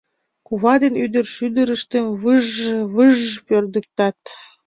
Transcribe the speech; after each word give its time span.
Кува 0.47 0.73
ден 0.81 0.93
ӱдыр 1.05 1.25
шӱдырыштым 1.35 2.05
выж-ж, 2.21 2.57
выж-ж 2.93 3.31
пӧрдыктат. 3.47 4.19